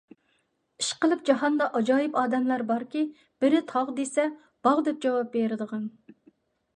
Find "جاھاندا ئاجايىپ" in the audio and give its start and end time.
1.29-2.15